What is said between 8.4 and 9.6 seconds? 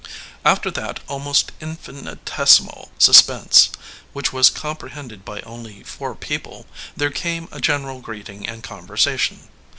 and conversation.